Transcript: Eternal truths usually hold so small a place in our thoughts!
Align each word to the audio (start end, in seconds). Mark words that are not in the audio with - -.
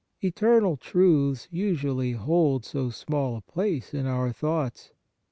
Eternal 0.23 0.77
truths 0.77 1.47
usually 1.51 2.13
hold 2.13 2.65
so 2.65 2.89
small 2.89 3.35
a 3.37 3.41
place 3.41 3.93
in 3.93 4.07
our 4.07 4.31
thoughts! 4.31 4.89